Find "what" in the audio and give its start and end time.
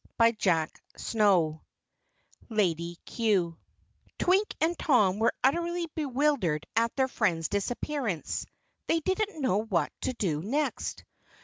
9.61-9.91